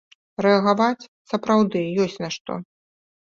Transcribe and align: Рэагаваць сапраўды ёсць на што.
Рэагаваць 0.45 1.07
сапраўды 1.33 1.79
ёсць 2.05 2.19
на 2.27 2.31
што. 2.37 2.57